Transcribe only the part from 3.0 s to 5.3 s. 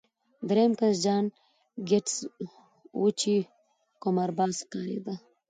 و چې قمارباز ښکارېده